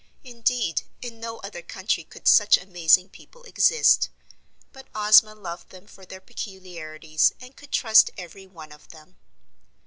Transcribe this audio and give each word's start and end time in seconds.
Indeed, 0.23 0.81
in 1.03 1.19
no 1.19 1.37
other 1.41 1.61
country 1.61 2.03
could 2.03 2.27
such 2.27 2.57
amazing 2.57 3.09
people 3.09 3.43
exist. 3.43 4.09
But 4.73 4.87
Ozma 4.95 5.35
loved 5.35 5.69
them 5.69 5.85
for 5.85 6.07
their 6.07 6.19
peculiarities 6.19 7.33
and 7.39 7.55
could 7.55 7.71
trust 7.71 8.09
every 8.17 8.47
one 8.47 8.71
of 8.71 8.87
them. 8.87 9.17